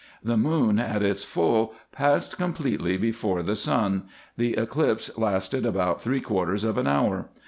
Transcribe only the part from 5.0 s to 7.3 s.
lasted about three quarters of an hour.